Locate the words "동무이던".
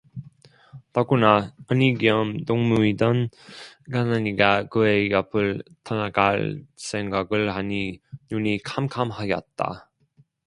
2.45-3.29